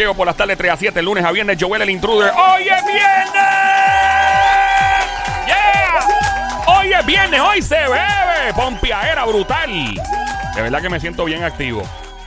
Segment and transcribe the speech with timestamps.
[0.00, 2.32] juqueo por las tardes 3 a 7, el lunes a viernes, Joel el Intruder.
[2.34, 3.34] ¡Hoy es viernes!
[5.46, 6.64] ¡Yeah!
[6.66, 8.54] Hoy es viernes, hoy se bebe.
[8.56, 9.70] Pompiaera brutal.
[10.54, 11.82] De verdad que me siento bien activo.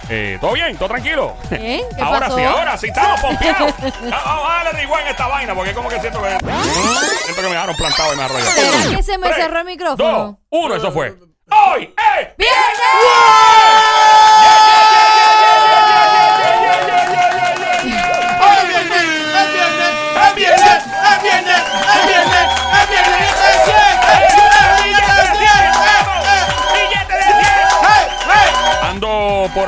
[0.08, 0.78] Eh, ¿Todo bien?
[0.78, 1.36] ¿Todo tranquilo?
[1.50, 2.38] ¿qué ahora pasó?
[2.38, 3.74] sí, ahora sí, estamos pompeados.
[3.82, 7.54] Vamos a darle igual en esta vaina, porque como que siento que, siento que me
[7.54, 8.54] dejaron plantado y me arrollaron.
[8.54, 10.12] ¿Será que se me cerró el micrófono?
[10.12, 11.16] Dos, uno, eso fue.
[11.50, 13.53] ¡Hoy es ¡Es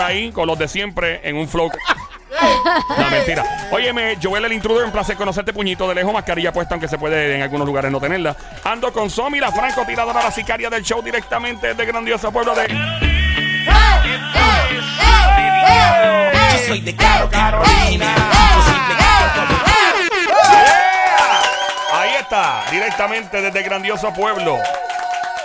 [0.06, 1.72] ahí con los de siempre en un flow.
[2.98, 3.44] No, mentira.
[3.72, 7.36] Óyeme, Joel el Intruder, un placer conocerte, puñito de lejos, mascarilla puesta, aunque se puede
[7.36, 8.36] en algunos lugares no tenerla.
[8.64, 12.68] Ando con Somi, la francotiradora, la sicaria del show, directamente desde grandioso pueblo de...
[16.52, 18.16] Yo soy de Caro Carolina.
[21.94, 24.58] Ahí está, directamente desde grandioso pueblo.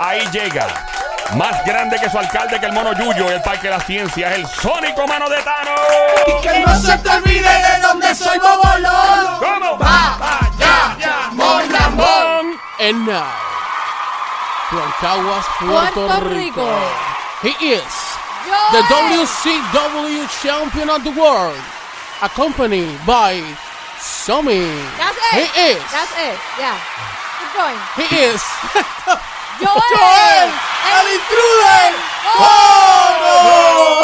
[0.00, 0.89] Ahí llega.
[1.36, 4.38] Más grande que su alcalde, que el mono Yuyo, el Parque de la Ciencia, es
[4.38, 5.70] el Sónico Mano de Tano.
[6.42, 9.38] Que no se te olvide de dónde soy Bobololo.
[9.38, 9.78] ¿Cómo?
[10.58, 11.96] ya, ya, mon lambón.
[11.96, 12.60] Bon.
[12.80, 13.30] And now,
[14.70, 16.66] from Caguas, Puerto, Puerto Rico.
[16.66, 17.10] Rico.
[17.42, 18.10] he is
[18.72, 21.56] the WCW champion of the world,
[22.22, 23.40] accompanied by
[23.98, 24.66] Somi.
[24.98, 25.34] That's it.
[25.34, 25.82] He is.
[25.92, 26.38] That's it.
[26.58, 26.80] Yeah.
[27.38, 27.78] Keep going.
[28.08, 28.42] He is.
[29.60, 29.80] Joel.
[30.00, 30.50] ¡Joel!
[31.00, 32.19] ¡El intruder!
[32.22, 33.94] ¡Oh,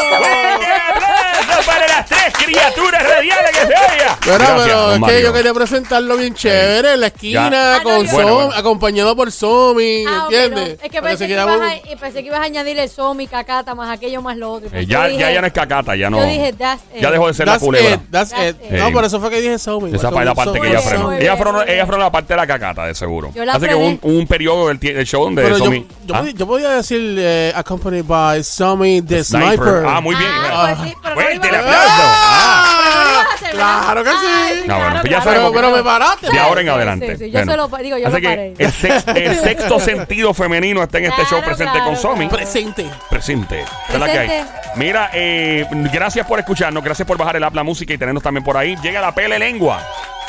[1.66, 4.18] para las tres criaturas radiales que se oiga!
[4.24, 7.80] Pero, Gracias, pero es que yo quería presentarlo bien chévere en la esquina, Ya.
[7.82, 8.50] con Ah, Bueno, Somi, bueno.
[8.56, 10.68] acompañado por Somi, Ah, ok, ¿entiendes?
[10.78, 10.84] no.
[10.84, 12.88] Es que Para pensé que, ibas un- a, y pensé que ibas a añadir el
[12.88, 14.68] somi, cacata, más aquello, más lo otro.
[14.72, 16.18] Eh, ya, dije- ya, ya no es cacata, ya no.
[16.18, 17.00] Yo dije, that's it.
[17.02, 17.90] ya dejó de ser la That's culebra.
[17.94, 18.56] it, that's That's it.
[18.64, 18.70] it.
[18.72, 18.92] No, Sí.
[18.92, 19.94] por eso fue que dije Somi.
[19.94, 21.12] Esa fue la parte que ella frenó.
[21.12, 23.32] Ella frenó, ella frenó la parte de la cacata, de seguro.
[23.34, 23.98] Yo la Así que frené.
[24.02, 26.18] un, un periodo del, tie- del show donde Pero yo, Somi- yo, ¿Ah?
[26.20, 29.84] podía, yo podía decir eh, accompanied by Somi the Sniper.
[29.86, 30.30] Ah, muy bien.
[30.30, 32.02] Ah, pues sí, pero no Fuerte el aplauso.
[32.02, 33.24] Ah.
[33.50, 34.64] Claro que sí.
[34.66, 35.24] No, bueno, pues ya claro.
[35.24, 36.30] sabemos Pero, pero me paraste.
[36.30, 37.16] De ahora en adelante.
[37.16, 37.52] sí, sí, yo Bueno.
[37.52, 38.54] se lo digo, yo Así lo que paré.
[38.58, 42.28] el, sex- el sexto sentido femenino está en este Claro, show presente claro, con Somi.
[42.28, 42.36] claro.
[42.36, 42.86] Presente.
[43.08, 43.64] Presente.
[43.88, 44.44] Es la que hay.
[44.76, 48.44] Mira, eh, gracias por escucharnos, gracias por bajar el app La Música y tenernos también
[48.44, 48.76] por ahí.
[48.82, 49.80] Llega la pele lengua.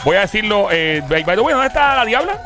[0.06, 2.40] Voy a decirlo, eh, by the way, ¿dónde está la diabla?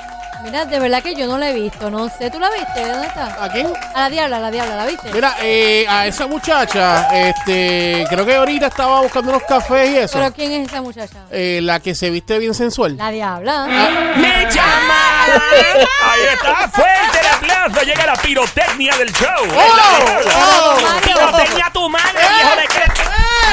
[0.44, 1.90] Mira, de verdad que yo no la he visto.
[1.90, 2.86] No sé, ¿tú la viste?
[2.88, 3.44] ¿Dónde está?
[3.44, 3.72] ¿A quién?
[3.94, 5.12] A la diabla, a la diabla, ¿la viste?
[5.14, 10.18] Mira, eh, a esa muchacha, este, creo que ahorita estaba buscando unos cafés y eso.
[10.20, 11.20] ¿Pero quién es esa muchacha?
[11.32, 12.98] Eh, la que se viste bien sensual.
[12.98, 13.66] La diabla.
[14.16, 15.26] ¡Me llama!
[15.26, 17.86] Ahí está, fuerte el aplauso.
[17.86, 19.46] Llega la pirotecnia del show.
[19.46, 20.32] Es la diabla.
[20.36, 21.16] Oh, Mario.
[21.16, 23.01] Pirotecnia a tu madre, viejo de qué.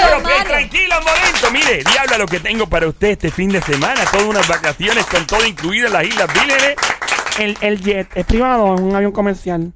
[0.04, 1.50] Pero que tranquilo momento.
[1.52, 4.00] Mire, diabla, lo que tengo para usted este fin de semana.
[4.10, 6.74] Todas unas vacaciones con todo incluido en las Islas Vírgenes.
[7.38, 9.72] El, el jet es privado, es un avión comercial.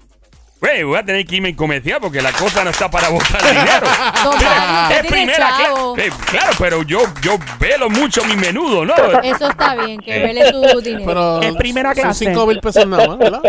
[0.61, 3.43] Güey, voy a tener que irme en comercial porque la cosa no está para botar
[3.43, 3.81] dinero.
[4.25, 5.95] Don Mira, Mario, usted es tiene primera chavo.
[5.95, 6.11] clase.
[6.31, 8.95] claro, pero yo, yo velo mucho mi menudo, ¿no?
[9.25, 11.05] Eso está bien, que vele su dinero.
[11.07, 12.27] Pero En primera son clase.
[12.27, 13.43] 5 mil pesos nada más, ¿verdad?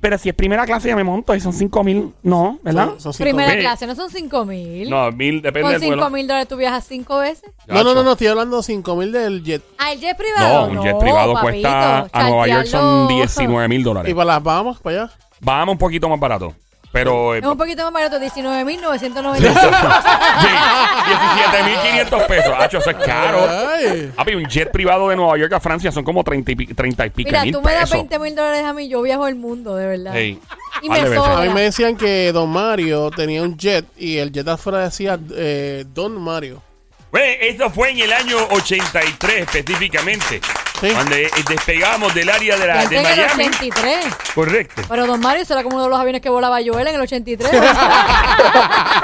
[0.00, 2.86] Pero si es primera clase ya me monto y son 5 mil, no, ¿verdad?
[2.90, 3.60] Son- son cinco Primera mil.
[3.60, 4.90] clase, ¿no son 5 mil?
[4.90, 6.10] No, mil depende Con del 5 vuelo.
[6.10, 7.50] mil dólares tú viajas 5 veces.
[7.66, 9.62] No, no, no, no, estoy hablando de 5 mil del jet.
[9.78, 10.66] Ah, el jet No, privado.
[10.70, 13.08] un jet privado papito, cuesta a Nueva York son chartearlo.
[13.16, 14.14] 19 mil Y dólares.
[14.14, 15.12] para las Bahamas, para allá.
[15.40, 16.54] Vamos un poquito más barato.
[16.96, 19.40] Pero eh, Es un poquito más barato, 19.995.
[20.40, 20.46] sí,
[22.10, 22.54] 17.500 pesos.
[22.58, 23.46] Hacho, eso es caro.
[23.48, 24.12] Ay.
[24.16, 27.06] Papi, un jet privado de Nueva York a Francia son como 30 y, pi- 30
[27.06, 27.96] y pico Mira, mil tú me das pesos.
[27.98, 30.12] 20 mil dólares a mí, yo viajo el mundo, de verdad.
[30.14, 30.40] Hey,
[30.82, 31.24] Y par me de veces.
[31.24, 31.38] sobra.
[31.38, 35.18] A mí me decían que Don Mario tenía un jet y el jet afuera decía
[35.34, 36.62] eh, Don Mario.
[37.10, 40.40] Güey, eso fue en el año 83 específicamente.
[40.80, 40.90] Sí.
[40.92, 43.44] Cuando eh, despegamos del área de, la, de en el Miami.
[43.46, 44.06] 83.
[44.34, 44.82] Correcto.
[44.88, 47.50] Pero Don Mario será como uno de los aviones que volaba Joel en el 83.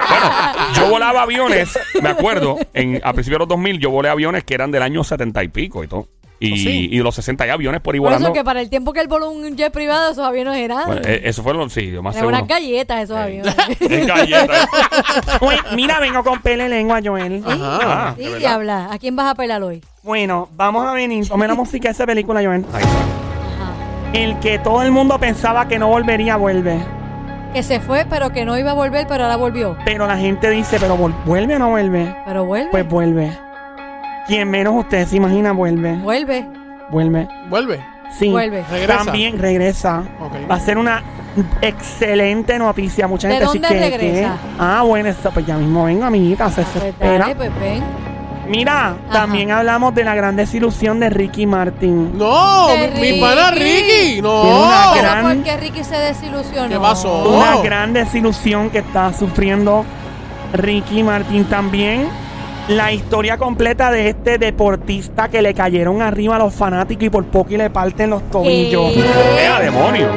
[0.08, 4.44] Bueno, yo volaba aviones, me acuerdo, en, a principios de los 2000 yo volé aviones
[4.44, 6.08] que eran del año 70 y pico y todo.
[6.44, 6.88] Y, ¿Oh, sí?
[6.90, 9.06] y los 60 hay aviones por ahí Por eso que para el tiempo que él
[9.06, 10.86] voló un jet privado, esos aviones eran.
[10.86, 12.36] Bueno, eh, eso fue lo sí, lo más seguro.
[12.36, 13.54] unas galletas esos aviones.
[13.78, 14.68] Es galleta.
[15.40, 17.44] Uy, mira, vengo con pele lengua, Joel.
[17.46, 17.78] Ajá.
[17.82, 18.38] Ah, Sí, de verdad.
[18.40, 18.88] diabla.
[18.92, 19.82] ¿A quién vas a pelar hoy?
[20.02, 21.28] Bueno, vamos a venir.
[21.28, 22.64] Ponme la música de esa película, Joel.
[22.72, 24.18] Ahí está.
[24.18, 26.78] El que todo el mundo pensaba que no volvería, vuelve.
[27.54, 29.76] Que se fue, pero que no iba a volver, pero ahora volvió.
[29.84, 32.14] Pero la gente dice, ¿pero vuelve o no vuelve?
[32.26, 32.70] Pero vuelve.
[32.70, 33.30] Pues vuelve.
[34.26, 35.96] Quien menos usted se imagina, vuelve.
[35.96, 36.46] vuelve.
[36.90, 37.28] Vuelve.
[37.48, 37.84] Vuelve.
[38.18, 38.28] Sí.
[38.30, 38.62] Vuelve.
[38.70, 39.04] Regresa.
[39.04, 40.02] También regresa.
[40.50, 41.02] Va a ser una
[41.62, 43.06] excelente noticia.
[43.08, 44.28] Mucha ¿De gente dónde dice que- regresa?
[44.34, 46.50] que- Ah, bueno, eso, pues ya mismo vengo, amiguita.
[46.50, 47.18] Se Pues espera.
[47.18, 47.82] dale, pues ven.
[48.48, 52.18] Mira, también hablamos de la gran desilusión de Ricky Martin.
[52.18, 53.64] No, De mi, mi pana Ricky.
[53.64, 54.12] Ricky.
[54.14, 54.42] Tiene No.
[54.66, 56.68] una Pero gran- ¿por qué Ricky se desilusionó?
[56.68, 57.28] ¿Qué pasó?
[57.30, 59.84] Una gran desilusión que está sufriendo
[60.52, 62.08] Ricky Martin también.
[62.68, 67.24] La historia completa de este deportista que le cayeron arriba a los fanáticos y por
[67.26, 68.92] poco y le parten los tobillos.
[68.92, 69.04] ¿Qué?
[69.44, 70.08] ¡Ea, demonio!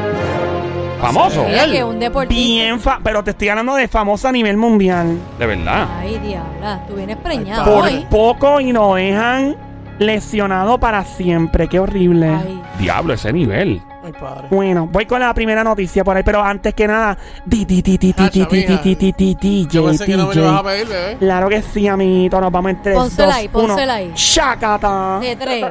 [1.01, 1.44] Famoso.
[1.45, 2.33] Mira que un deportista.
[2.42, 5.18] Bien, fa- pero te estoy hablando de famoso a nivel mundial.
[5.38, 5.88] De verdad.
[6.00, 8.06] Ay, diabla, tú vienes preñado Por hoy.
[8.09, 9.56] poco y lo dejan
[10.00, 11.68] lesionado para siempre.
[11.68, 12.30] Qué horrible.
[12.30, 12.62] Ay.
[12.80, 13.81] Diablo, ese nivel.
[14.13, 14.48] Padre.
[14.50, 17.98] Bueno, voy con la primera noticia por ahí, pero antes que nada, di, di, di,
[17.98, 18.81] di, di, Tacha, di, di, mija.
[18.81, 20.48] di, di, di, DJ, Yo pensé que no me lo DJ.
[20.50, 21.18] ibas a pedir, bebé.
[21.18, 22.40] Claro que sí, amiguito.
[22.42, 23.68] Nos vamos en 3, Pónsela 2, ahí, 1.
[23.68, 24.12] pónsela ahí.
[24.16, 25.19] Shakata.
[25.19, 25.66] De tres.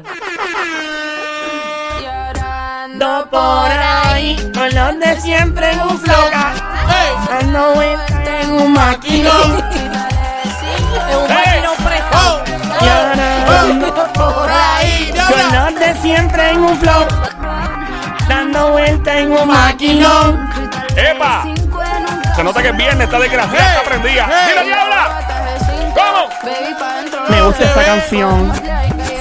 [2.85, 3.41] Ando por
[3.71, 6.53] ahí, con los de siempre en un floca.
[7.41, 9.65] En un maquinón.
[11.11, 12.45] Es un maquinón prestado.
[12.81, 15.71] Y ahora ando Por ahí, con diabla.
[15.71, 17.05] los de siempre en un flow.
[18.29, 20.51] Dando vueltas en un maquinón.
[20.97, 21.47] ¡Epa!
[22.35, 24.27] Se nota que es viernes, está desgraciada, está prendida.
[24.49, 25.21] ¡Mira, diabla!
[25.95, 27.31] ¿Cómo?
[27.31, 28.53] Me gusta esta canción.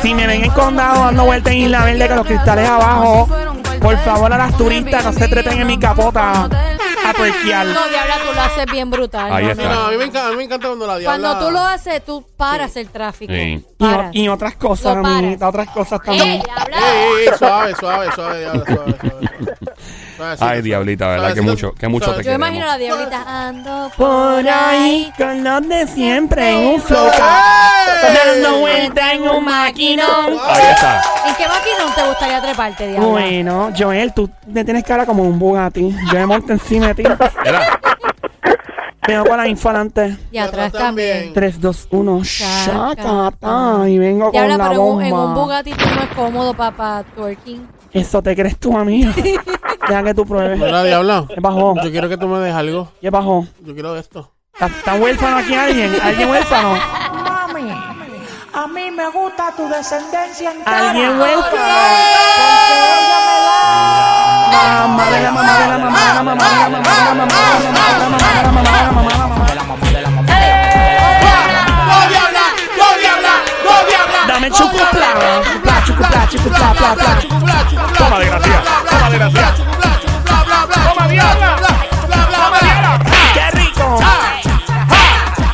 [0.02, 3.30] Si me ven en condado dando vueltas en Isla Verde con los cristales abajo,
[3.80, 6.50] por favor a las turistas no se trepen en mi capota
[7.06, 7.66] a tuerquear.
[7.68, 9.32] No, diabla, tú lo haces bien brutal.
[9.34, 9.64] Ahí no, está.
[9.74, 9.86] no.
[9.88, 11.28] A mí me encanta, a mí me encanta cuando la diabla.
[11.30, 13.34] Cuando tú lo haces, tú paras el tráfico.
[13.34, 13.40] Sí.
[13.40, 14.10] Y, o- Paras.
[14.16, 15.18] y otras cosas, Lo paras.
[15.20, 16.42] amiguita, otras cosas ¡Eh, también.
[16.42, 16.78] diabla!
[16.78, 19.30] Ey, ey, ey, suave, suave, suave, diabla, suave, suave.
[20.24, 21.34] Suavecito, Ay, diablita, ¿verdad?
[21.34, 22.18] Que mucho, que mucho te.
[22.18, 22.48] Yo queremos.
[22.48, 27.08] imagino a la diablita ando Por ahí, con los de siempre en un flow.
[28.02, 30.38] Dando vueltas en un maquinón.
[30.48, 31.02] Ahí está.
[31.28, 33.08] ¿En qué maquinón te gustaría treparte, diabla?
[33.08, 35.94] Bueno, Joel, tú me tienes cara como un Bugatti.
[36.12, 37.04] Yo me monto encima de ti.
[37.44, 37.80] Mira,
[39.06, 40.18] Vengo con la info adelante.
[40.32, 41.34] Y atrás también.
[41.34, 43.90] 3, 2, 1, shakata.
[43.90, 45.42] Y vengo con la pero en un, en un bomba.
[45.42, 47.68] Bugatti tú no es cómodo para twerking.
[47.94, 49.12] Eso te crees tú, amigo.
[49.88, 50.60] Deja que tú pruebes.
[50.60, 51.26] Diabla.
[51.28, 51.76] ¿Qué bajó?
[51.84, 52.92] Yo quiero que tú me des algo.
[53.02, 53.46] ¿Qué bajó?
[53.60, 54.32] Yo quiero esto.
[54.54, 55.96] ¿Está, está huérfano aquí alguien?
[56.02, 56.76] ¿Alguien huérfano?
[57.14, 57.72] Mami,
[58.54, 60.90] a mí me gusta tu descendencia entera.
[60.90, 61.74] ¿Alguien huérfano?
[64.54, 67.14] Mamá de la mamá de la mamá de la mamá de la mamá de la
[67.14, 69.64] mamá de la mamá de la mamá de la mamá de la mamá de la
[69.64, 70.28] mamá de la mamá.
[71.90, 72.46] ¡Go, diabla!
[72.78, 73.34] ¡Go, diabla!
[73.66, 74.34] ¡Go, diabla!
[75.86, 77.98] chucupla, chucupla, bla, bla, chucupla, chucupla.
[77.98, 79.54] Toma de gracia, toma de gracia.
[80.26, 80.84] Bla, bla, bla.
[80.84, 81.56] Toma diabla.
[82.08, 83.00] Bla, bla, bla.
[83.34, 84.00] Qué rico.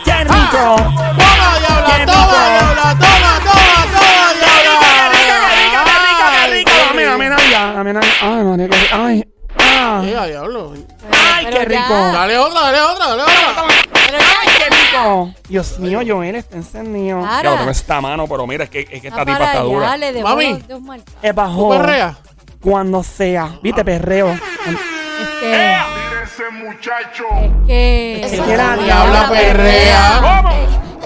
[0.06, 0.76] Qué rico.
[0.76, 4.80] Toma diabla, toma diabla, toma, toma, toma diabla.
[4.90, 6.72] Qué rico, qué rico, qué rico, qué rico.
[6.92, 8.12] Amén, amén, amén, amén.
[8.22, 8.96] Ay, María, qué rico.
[8.96, 9.24] Ay.
[9.58, 10.74] Ay, diablo.
[11.36, 11.94] Ay, qué rico.
[11.94, 13.79] Dale otra, dale otra, dale otra.
[15.48, 17.22] Dios mío, Joel está encendido.
[17.22, 17.44] Para.
[17.52, 19.98] Ya, tengo esta mano, pero mira, es que, es que esta tipa está dura.
[19.98, 20.64] le debo Mami.
[21.22, 21.70] Es bajo.
[21.70, 22.18] Perrea.
[22.62, 23.58] Cuando sea.
[23.62, 24.30] Viste, perreo.
[24.32, 24.40] Es
[25.40, 25.54] que.
[25.54, 25.90] Es
[27.68, 28.22] que.
[28.24, 30.20] Es que la Diabla perrea.
[30.22, 30.50] ¿Cómo?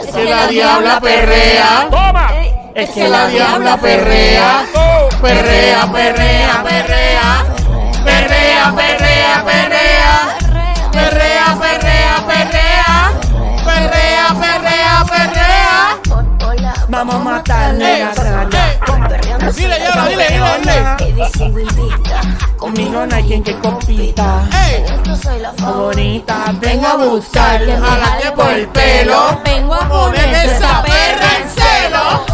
[0.02, 1.88] Es Que la diabla perrea.
[1.90, 2.32] Toma.
[2.76, 4.66] Es Que la diabla perrea.
[5.22, 6.93] Perrea, perrea, perrea.
[17.06, 18.80] Vamos a matarle la raya.
[19.54, 21.98] Dile, diabla, dile, dile, dile.
[22.56, 24.48] Conmigo no hay quien que compita.
[24.70, 24.86] Ey,
[25.58, 29.38] Favorita, vengo a buscarte, jalarte por el pelo.
[29.44, 32.26] Vengo a poner esa perra en celo.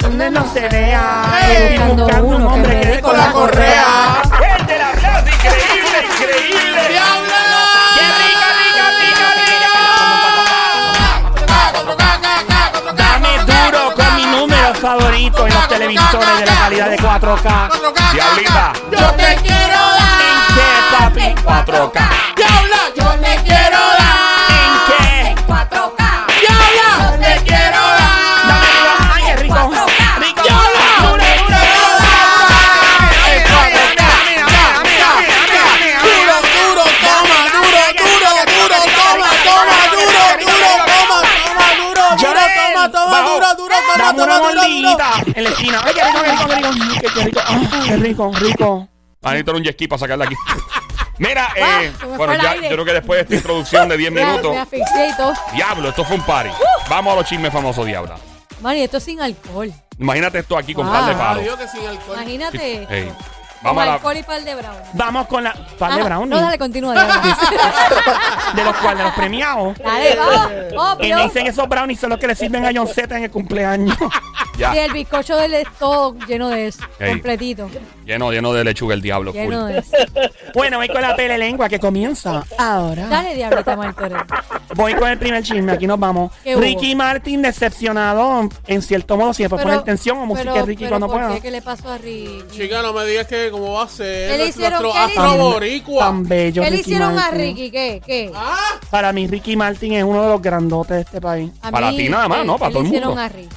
[0.00, 1.40] Donde no se vea.
[1.88, 4.22] Buscando un hombre que dé Con la correa.
[4.28, 5.26] ¡Fuerte el aplauso!
[5.26, 6.88] ¡Increíble, increíble!
[6.88, 7.43] ¡Diabla!
[14.84, 18.12] Favorito en los televisores de la calidad de 4K.
[18.12, 18.72] Diablita.
[18.92, 19.80] Yo te quiero
[20.20, 21.10] ¿En qué, dar.
[21.10, 21.34] papi?
[21.42, 22.00] 4K.
[22.36, 22.93] Diabla,
[44.40, 45.80] una mordidita en la esquina.
[45.84, 47.00] ¡Ay, qué rico, qué rico, qué rico!
[47.14, 47.40] ¡Qué, rico!
[47.44, 48.88] ¡Ah, qué rico, rico!
[49.22, 50.34] Anito era un jet ski para sacarla aquí.
[51.18, 52.68] Mira, eh, Ah, se me bueno, fue el ya, aire.
[52.68, 55.32] yo creo que después de esta introducción de 10 Me, minutos, me asfixié y todo.
[55.54, 56.50] diablo, esto fue un party.
[56.88, 58.16] Vamos a los chismes famosos, diabla.
[58.60, 59.72] Mani, esto es sin alcohol.
[59.98, 60.94] Imagínate esto aquí con Wow.
[60.94, 61.42] par de Ah, palos.
[61.44, 62.16] digo que sin alcohol.
[62.20, 62.86] Imagínate.
[62.90, 63.12] Ey.
[63.64, 64.76] Vamos a la- alcohol y par de brown.
[64.92, 65.52] Vamos con la.
[65.78, 66.28] Par de Ah, brownies.
[66.30, 66.94] No, dale, continúa.
[66.94, 67.12] dale.
[68.54, 69.78] De los cuales, de los premiados.
[69.78, 70.52] Dale, vamos.
[71.02, 71.16] Y Obvio.
[71.16, 73.96] me dicen esos brownies son los que le sirven a John Z en el cumpleaños.
[74.56, 74.70] Ya.
[74.72, 76.84] Sí, el bizcocho de él es todo lleno de eso.
[77.00, 77.10] Ey.
[77.12, 77.68] Completito.
[78.04, 79.32] Lleno, lleno de lechuga el diablo.
[79.32, 79.40] full.
[79.42, 79.90] Lleno de eso.
[80.54, 83.06] bueno, voy con la pele lengua que comienza ahora.
[83.08, 84.18] Dale, diablita Martorell.
[84.74, 86.32] Voy con el primer chisme, aquí nos vamos.
[86.42, 86.62] ¿Qué hubo?
[86.62, 90.90] Ricky Martin decepcionado, en cierto modo, si después poner tensión o música de Ricky pero
[90.98, 91.34] cuando ¿por pueda.
[91.34, 91.40] qué?
[91.40, 92.44] ¿Qué le pasó a Ricky?
[92.50, 94.78] Chica, no me digas que cómo va a ser ¿Qué le nuestro hicieron?
[94.82, 95.52] ¿Qué le astro hicieron?
[95.52, 96.04] boricua.
[96.04, 97.38] Tan bello, ¿Qué le Ricky hicieron a Martin.
[97.40, 97.70] Ricky?
[97.70, 98.02] ¿Qué?
[98.04, 98.32] ¿Qué?
[98.34, 98.58] Ah,
[98.90, 101.50] Para mí, Ricky Martin es uno de los grandotes de este país.
[101.62, 102.58] A Para mí, ti nada más, ¿qué- ¿no?
[102.58, 103.22] Para qué todo le el hicieron mundo.
[103.22, 103.56] a Ricky?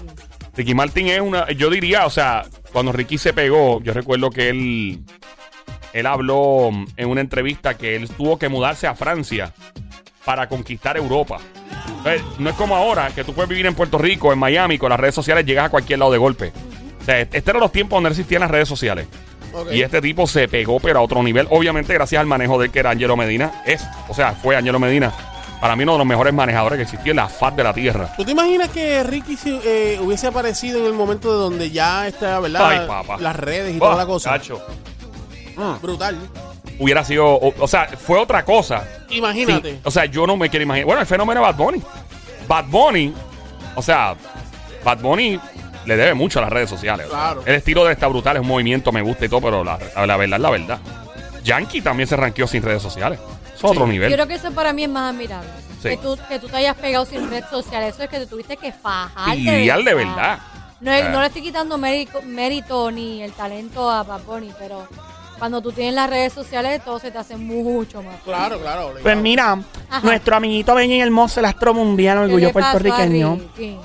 [0.55, 1.51] Ricky Martin es una.
[1.51, 5.03] Yo diría, o sea, cuando Ricky se pegó, yo recuerdo que él.
[5.93, 9.53] Él habló en una entrevista que él tuvo que mudarse a Francia
[10.25, 11.39] para conquistar Europa.
[11.88, 14.89] Entonces, no es como ahora, que tú puedes vivir en Puerto Rico, en Miami, con
[14.89, 16.51] las redes sociales, llegas a cualquier lado de golpe.
[17.01, 19.07] O sea, este eran los tiempos donde existían las redes sociales.
[19.71, 21.47] Y este tipo se pegó, pero a otro nivel.
[21.50, 23.63] Obviamente, gracias al manejo de que era Angelo Medina.
[23.65, 25.13] Es, o sea, fue Angelo Medina.
[25.61, 28.13] Para mí, uno de los mejores manejadores que existía en la faz de la tierra.
[28.15, 32.07] ¿Tú te imaginas que Ricky si- eh, hubiese aparecido en el momento de donde ya
[32.07, 32.69] está, ¿verdad?
[32.69, 33.17] Ay, papá.
[33.19, 34.29] Las redes y Oh, toda la cosa.
[34.31, 34.61] chacho,
[35.81, 36.17] Brutal.
[36.79, 38.83] hubiera sido, o, o sea, fue otra cosa.
[39.09, 39.71] Imagínate.
[39.71, 40.85] Sí, o sea, yo no me quiero imaginar.
[40.85, 41.81] Bueno, el fenómeno de Bad Bunny.
[42.47, 43.13] Bad Bunny,
[43.75, 44.15] o sea,
[44.83, 45.39] Bad Bunny
[45.85, 47.07] le debe mucho a las redes sociales.
[47.09, 47.41] Claro.
[47.45, 49.79] El estilo de él está brutal, es un movimiento, me gusta y todo, pero la,
[50.05, 50.79] la verdad es la verdad.
[51.43, 53.19] Yankee también se ranqueó sin redes sociales.
[53.57, 53.91] Es otro Sí.
[53.91, 54.09] nivel.
[54.09, 55.49] Yo creo que eso para mí es más admirable.
[55.81, 55.89] Sí.
[55.89, 57.83] Que, tú, que tú te hayas pegado sin red social.
[57.83, 59.37] Eso es que te tuviste que fajar.
[59.37, 60.39] Ideal de verdad.
[60.79, 61.09] No, es- Eh.
[61.11, 64.87] no le estoy quitando mérito, mérito ni el talento a Bunny, pero
[65.39, 68.15] cuando tú tienes las redes sociales todo se te hace mucho más.
[68.23, 68.81] Claro, claro.
[68.87, 69.03] obligado.
[69.03, 69.57] Pues mira,
[69.89, 70.01] Ajá.
[70.03, 73.39] nuestro amiguito Benny Hermoso, el astro mundial, orgullo puertorriqueño,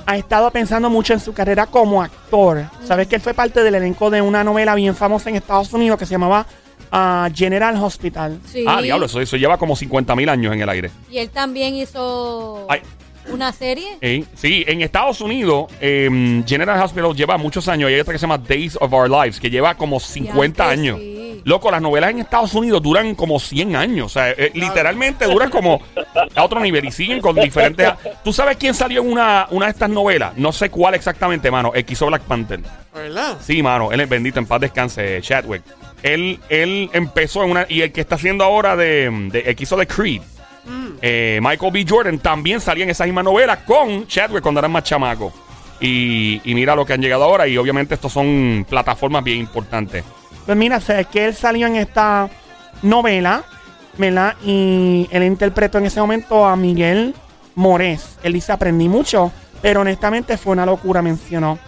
[0.07, 2.64] ha estado pensando mucho en su carrera como actor.
[2.85, 5.99] Sabes que él fue parte del elenco de una novela bien famosa en Estados Unidos
[5.99, 6.47] que se llamaba
[6.93, 8.39] ah, General Hospital.
[8.47, 8.65] Sí.
[8.67, 10.91] Ah, diablo, eso, eso lleva como 50 mil años en el aire.
[11.11, 12.81] Y él también hizo Ay.
[13.31, 13.97] una serie.
[14.01, 17.91] Eh, sí, en Estados Unidos, eh, General Hospital lleva muchos años.
[17.91, 20.35] Y hay otra que se llama Days of Our Lives, que lleva como 50
[20.65, 20.99] Diantre, años.
[21.01, 21.19] sí.
[21.45, 24.07] Loco, las novelas en Estados Unidos duran como 100 años.
[24.07, 25.83] O sea, eh, literalmente duran como
[26.37, 27.91] a otro nivel y siguen con diferentes.
[28.23, 30.37] ¿Tú sabes quién salió en una, una de estas novelas?
[30.37, 31.73] No sé cuál exactamente, mano.
[31.75, 32.61] El que hizo Black Panther.
[32.95, 33.39] ¿Verdad?
[33.41, 33.91] Sí, mano.
[33.91, 35.63] Él es bendito, en paz descanse, Chadwick.
[36.03, 37.67] Él, él empezó en una.
[37.69, 39.29] Y el que está haciendo ahora de.
[39.31, 40.23] de el que hizo de Creed.
[41.01, 41.85] eh, Michael B.
[41.89, 45.33] Jordan también salía en esa misma novela con Chadwick cuando eran más chamacos.
[45.81, 47.47] Y, y mira lo que han llegado ahora.
[47.47, 50.05] Y obviamente estos son plataformas bien importantes.
[50.47, 52.29] Pues mira, sabes que él salió en esta
[52.83, 53.45] novela,
[53.99, 54.35] ¿verdad?
[54.45, 57.15] Y él interpretó en ese momento a Miguel
[57.55, 58.19] Morés.
[58.25, 59.31] Él dice, aprendí mucho,
[59.61, 61.59] pero honestamente fue una locura, mencionó.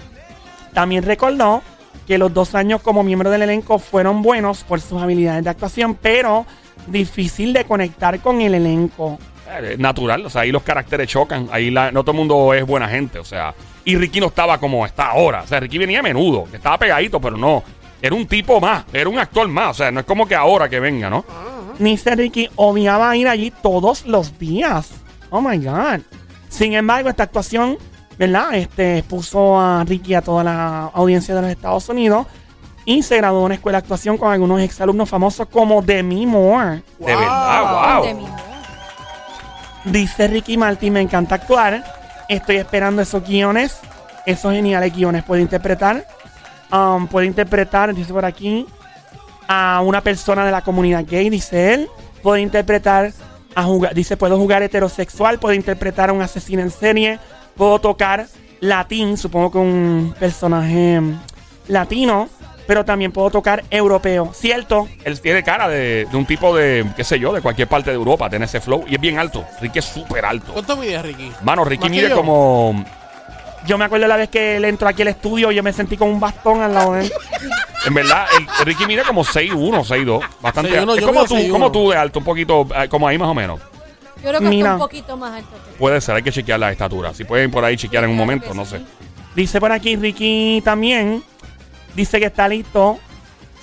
[0.72, 1.62] También recordó
[2.06, 5.94] que los dos años como miembro del elenco fueron buenos por sus habilidades de actuación,
[5.94, 6.46] pero
[6.86, 9.18] difícil de conectar con el elenco.
[9.50, 11.48] Eh, natural, o sea, ahí los caracteres chocan.
[11.52, 13.54] Ahí la- no todo el mundo es buena gente, o sea.
[13.84, 15.42] Y Ricky no estaba como está ahora.
[15.42, 17.62] O sea, Ricky venía a menudo, estaba pegadito, pero no.
[18.00, 19.70] Era un tipo más, era un actor más.
[19.70, 21.24] O sea, no es como que ahora que venga, ¿no?
[21.78, 24.90] Nice Ricky odiaba ir allí todos los días.
[25.30, 26.00] Oh my God.
[26.48, 27.78] Sin embargo, esta actuación,
[28.18, 28.54] ¿verdad?
[28.54, 32.26] Este puso a Ricky a toda la audiencia de los Estados Unidos
[32.84, 36.82] y se graduó en una escuela de actuación con algunos exalumnos famosos como Demi Moore.
[36.98, 38.28] De verdad, wow.
[39.84, 41.84] Dice Ricky Martin, me encanta actuar.
[42.28, 43.78] Estoy esperando esos guiones,
[44.26, 45.24] esos geniales guiones.
[45.24, 46.06] Puede interpretar,
[46.72, 48.66] um, puede interpretar, dice por aquí,
[49.48, 51.88] a una persona de la comunidad gay, dice él.
[52.22, 53.12] Puede interpretar
[53.54, 57.18] a jugar, dice, puedo jugar heterosexual, puede interpretar a un asesino en serie,
[57.56, 58.26] puedo tocar
[58.60, 61.00] latín, supongo que un personaje
[61.68, 62.28] latino,
[62.66, 64.88] pero también puedo tocar europeo, ¿cierto?
[65.04, 67.96] Él tiene cara de, de un tipo de, qué sé yo, de cualquier parte de
[67.96, 68.84] Europa, tiene ese flow.
[68.88, 69.44] Y es bien alto.
[69.60, 70.52] Ricky es súper alto.
[70.52, 71.30] ¿Cuánto mide Ricky?
[71.42, 72.16] Mano, Ricky mide yo.
[72.16, 72.84] como.
[73.66, 76.10] Yo me acuerdo la vez que él entró aquí al estudio, yo me sentí con
[76.10, 77.12] un bastón al lado de él.
[77.86, 80.20] En verdad, el, el Ricky mide como 6'1, 6'2.
[80.40, 80.94] Bastante 6'1, alto.
[80.94, 81.50] Es yo como tú, 6'1.
[81.50, 83.60] como tú de alto, un poquito, eh, como ahí más o menos.
[84.24, 84.70] Yo creo que Mira.
[84.70, 85.76] está un poquito más alto que.
[85.78, 87.12] Puede ser, hay que chequear la estatura.
[87.12, 88.76] Si pueden por ahí chequear en un Claro momento, que no sí.
[88.78, 88.82] sé.
[89.36, 91.22] Dice por aquí Ricky también.
[91.94, 92.98] Dice que está listo.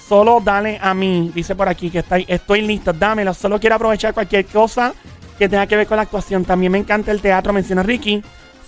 [0.08, 1.32] Solo dale a mí.
[1.34, 2.94] Dice por aquí que está, estoy listo.
[2.94, 3.34] Dámelo.
[3.34, 4.94] Solo quiero aprovechar cualquier cosa
[5.40, 6.46] que tenga que ver con la actuación.
[6.46, 7.52] También me encanta el teatro.
[7.54, 8.22] Menciona Ricky.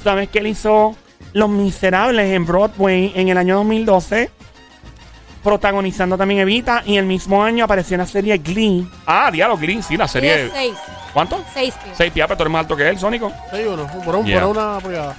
[0.04, 0.96] Sabes que él hizo
[1.34, 4.32] Los Miserables en Broadway en el año 2012.
[5.44, 6.84] Protagonizando también Evita.
[6.86, 8.88] Y el mismo año apareció en la serie Glee.
[9.06, 10.50] Ah, Diálogo Green, sí, la serie.
[11.14, 11.44] ¿Cuánto?
[11.54, 11.96] Seis pies.
[11.96, 13.32] 6 pies, pero tú eres más alto que él, Sónico.
[13.52, 14.42] 6'1, por, un, Yeah.
[14.42, 15.16] por una pulgada.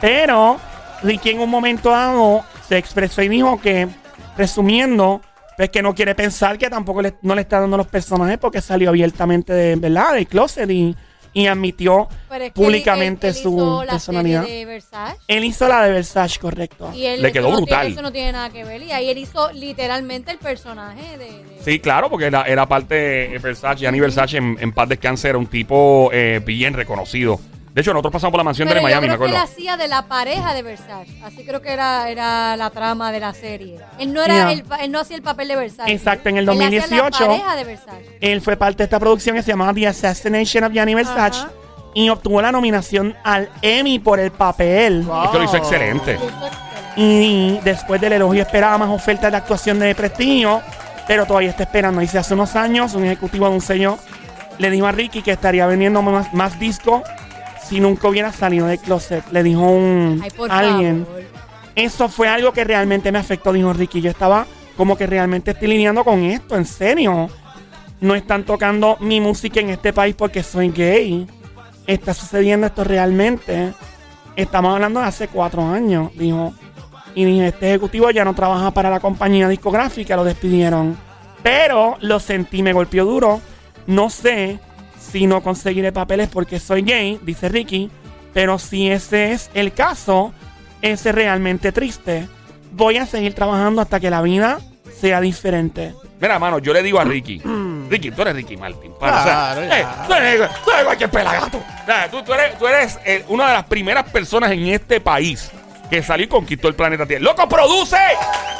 [0.00, 0.58] Pero
[1.02, 3.88] Ricky en un momento dado se expresó y dijo que,
[4.36, 5.20] resumiendo,
[5.56, 8.60] pues que no quiere pensar que tampoco le- no le está dando los personajes porque
[8.60, 10.12] salió abiertamente de, ¿verdad?
[10.14, 10.94] del closet y,
[11.36, 14.42] y admitió Pero es que él- públicamente él- él su hizo la personalidad.
[14.44, 15.16] serie de Versace.
[15.28, 16.90] Él hizo la de Versace, correcto.
[16.94, 17.80] Y él, Le eso quedó no brutal.
[17.82, 18.82] tiene- eso no tiene nada que ver.
[18.82, 21.24] Y ahí él hizo literalmente el personaje de.
[21.26, 23.80] de- Sí, claro, porque era, era parte de Versace.
[23.80, 27.38] Gianni Versace, en, en paz descanse, era un tipo eh, bien reconocido.
[27.76, 29.36] De hecho, nosotros pasamos por la mansión Pero de Miami, me yo creo que él
[29.36, 29.52] acuerdo.
[29.52, 31.12] hacía de la pareja de Versace.
[31.22, 33.78] Así creo que era, era la trama de la serie.
[33.98, 35.92] Él no, era el, él no hacía el papel de Versace.
[35.92, 36.70] Exacto, en el Él hacía
[37.02, 37.20] 2018.
[37.20, 38.18] la pareja de Versace.
[38.22, 41.50] Él fue parte de esta producción que se llamaba The Assassination of Gianni Versace Ajá.
[41.92, 45.06] y obtuvo la nominación al Emmy por el papel.
[45.24, 46.14] Es que lo hizo excelente.
[46.14, 46.56] Lo hizo excelente.
[46.96, 50.62] Y después del elogio esperaba más ofertas de actuación de prestigio,
[51.06, 52.00] pero todavía está esperando.
[52.00, 53.98] Dice, hace unos años un ejecutivo de un sello
[54.56, 57.02] le dijo a Ricky que estaría vendiendo más, más discos
[57.68, 59.24] si nunca hubiera salido del closet.
[59.32, 61.04] Le dijo un Ay, por alguien.
[61.04, 61.22] favor.
[61.74, 64.00] Eso fue algo que realmente me afectó, dijo Ricky.
[64.00, 64.46] Yo estaba
[64.76, 67.28] como que realmente estoy lidiando con esto, en serio.
[68.00, 71.26] No están tocando mi música en este país porque soy gay.
[71.86, 73.72] Está sucediendo esto realmente.
[74.36, 76.52] Estamos hablando de hace cuatro años, dijo.
[77.14, 80.96] Y dije, este ejecutivo ya no trabaja para la compañía discográfica, lo despidieron.
[81.42, 83.40] Pero lo sentí, me golpeó duro.
[83.86, 84.58] No sé
[85.10, 87.90] si no conseguiré papeles porque soy gay, dice Ricky.
[88.34, 90.32] Pero si ese es el caso,
[90.82, 92.28] ese es realmente triste.
[92.72, 94.58] Voy a seguir trabajando hasta que la vida
[95.00, 95.94] sea diferente.
[96.20, 97.40] Mira, mano, yo le digo a Ricky.
[97.90, 98.92] Ricky, tú eres Ricky Martin.
[98.98, 101.62] pana, Claro, o sea, tú eres, tú eres cualquier pelagato.
[102.10, 105.50] Tú, tú eres, tú eres eh, una de las primeras personas en este país
[105.90, 107.22] que salió y conquistó el planeta Tierra.
[107.24, 107.96] ¡Loco, produce!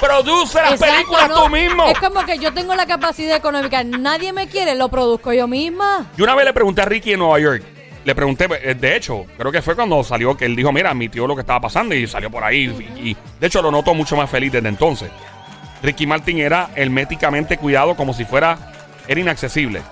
[0.00, 1.42] ¡Produce las Exacto, películas ¿no?
[1.44, 1.86] tú mismo!
[1.88, 3.82] Es como que yo tengo la capacidad económica.
[3.84, 6.06] Nadie me quiere, lo produzco yo misma.
[6.16, 7.62] Yo una vez le pregunté a Ricky en Nueva York.
[8.04, 11.26] Le pregunté, eh, de hecho, creo que fue cuando salió que él dijo, mira, admitió
[11.26, 12.92] lo que estaba pasando y salió por ahí.
[13.02, 15.10] y, y, de hecho, lo noto mucho más feliz desde entonces.
[15.82, 18.58] Ricky Martin era herméticamente cuidado como si fuera,
[19.08, 19.82] era inaccesible.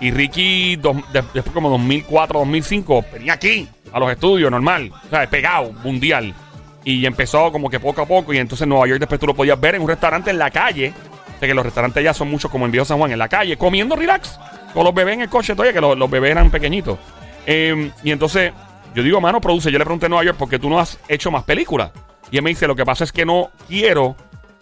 [0.00, 4.90] Y Ricky, dos- de- después como 2004, 2005, venía aquí, a los estudios, normal.
[5.06, 6.34] O sea, pegado, mundial.
[6.84, 8.32] Y empezó como que poco a poco.
[8.32, 10.50] Y entonces en Nueva York después tú lo podías ver en un restaurante en la
[10.50, 10.92] calle.
[11.36, 13.28] O sea, que los restaurantes ya son muchos como en Viejo San Juan, en la
[13.28, 14.38] calle, comiendo relax.
[14.74, 16.98] Con los bebés en el coche todavía, que los, bebés eran pequeñitos.
[17.46, 18.52] Eh, y entonces,
[18.94, 19.72] yo digo, mano, produce.
[19.72, 21.90] Yo le pregunté en Nueva York, ¿por qué tú no has hecho más películas?
[22.30, 24.14] Y él me dice, lo que pasa es que no quiero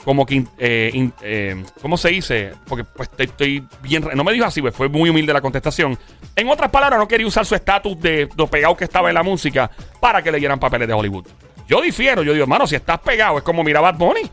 [0.04, 2.52] como que, eh, in- eh, ¿cómo se dice?
[2.66, 5.98] Porque pues estoy, bien, no me dijo así, pues fue muy humilde la contestación.
[6.35, 9.22] En otras palabras, no quería usar su estatus de lo pegado que estaba en la
[9.22, 11.26] música para que le dieran papeles de Hollywood.
[11.68, 14.28] Yo difiero, yo digo, hermano, si estás pegado, es como mira Bad Bunny.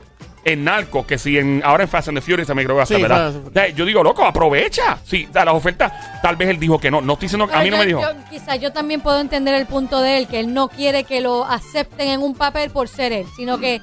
[0.46, 2.84] En Narco, que si en, ahora en Fast and the Furious también creo que va
[2.84, 3.34] a Sí, ¿verdad?
[3.34, 5.00] Fast- O sea, Yo digo, loco, aprovecha.
[5.04, 5.92] Sí, da las ofertas.
[6.22, 7.02] Tal vez él dijo que no.
[7.02, 8.12] No estoy diciendo que a mí no me Pero dijo.
[8.30, 11.46] quizás yo también puedo entender el punto de él, que él no quiere que lo
[11.46, 13.82] acepten en un papel por ser él, sino que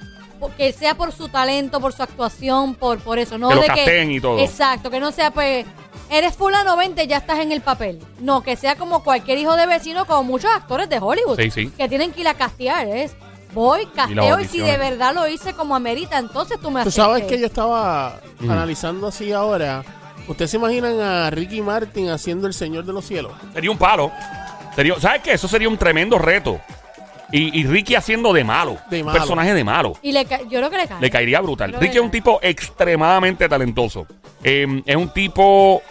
[0.56, 3.38] que sea por su talento, por su actuación, por, por eso.
[3.38, 4.38] No Que lo de casteen y todo.
[4.40, 5.64] Exacto, que no sea pues,
[6.10, 8.00] eres fulano 20, ya estás en el papel.
[8.20, 11.70] No, que sea como cualquier hijo de vecino, como muchos actores de Hollywood, Sí, sí.
[11.76, 12.88] que tienen que ir a castear.
[12.88, 13.14] Es,
[13.52, 16.94] voy, casteo y si de verdad lo hice como amerita, entonces tú me Tú aceptes.
[16.94, 19.82] sabes que yo estaba analizando así ahora.
[20.28, 23.32] ¿Ustedes se imaginan a Ricky Martin haciendo El Señor de los Cielos?
[23.52, 24.12] Sería un palo.
[24.76, 25.32] Sería, ¿Sabes qué?
[25.32, 26.60] Eso sería un tremendo reto.
[27.32, 28.76] Y, y Ricky haciendo de malo.
[28.90, 29.18] De Un malo.
[29.18, 29.94] personaje de malo.
[30.02, 31.00] Y le yo creo que le cae.
[31.00, 31.72] Le caería brutal.
[31.72, 34.06] Ricky es un tipo extremadamente talentoso.
[34.44, 35.82] Eh, es un tipo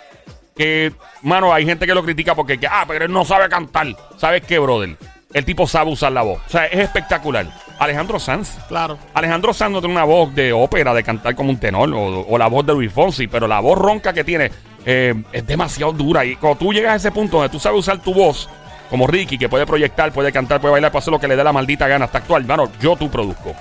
[0.55, 0.93] que,
[1.23, 3.87] mano, hay gente que lo critica porque, que, ah, pero él no sabe cantar.
[4.17, 4.95] ¿Sabes qué, brother?
[5.33, 6.41] El tipo sabe usar la voz.
[6.45, 7.47] O sea, es espectacular.
[7.79, 8.57] Alejandro Sanz.
[8.67, 8.97] Claro.
[9.13, 12.37] Alejandro Sanz no tiene una voz de ópera, de cantar como un tenor, o, o
[12.37, 14.51] la voz de Luis Fonsi, pero la voz ronca que tiene
[14.85, 16.25] eh, es demasiado dura.
[16.25, 18.49] Y cuando tú llegas a ese punto donde tú sabes usar tu voz,
[18.89, 21.43] como Ricky, que puede proyectar, puede cantar, puede bailar, puede hacer lo que le dé
[21.43, 23.55] la maldita gana hasta actual, hermano, yo tú produzco.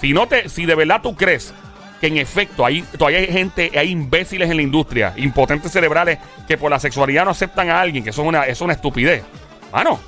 [0.00, 1.52] Si no te, si de verdad tú crees
[2.00, 6.56] que en efecto hay, todavía hay gente, hay imbéciles en la industria, impotentes cerebrales, que
[6.56, 9.24] por la sexualidad no aceptan a alguien, que eso es una, eso es una estupidez.
[9.72, 9.98] Mano,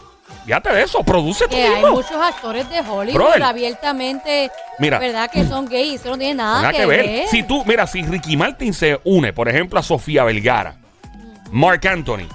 [0.45, 1.91] fíjate de eso, produce tú Que hay mismo.
[1.93, 3.43] muchos actores de Hollywood Brother.
[3.43, 4.99] abiertamente, Mira.
[4.99, 5.31] ¿verdad?
[5.31, 7.27] Que son gays, eso no tiene nada, Nada que ver.
[7.29, 10.77] Si tú, mira, si Ricky Martin se une, por ejemplo, a Sofía Vergara,
[11.51, 12.27] Mark Anthony,